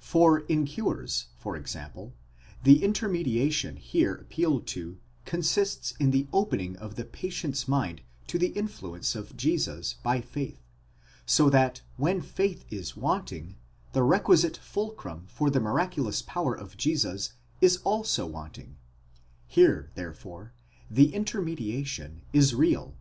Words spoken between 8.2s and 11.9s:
to the influence of Jesus by faith, so that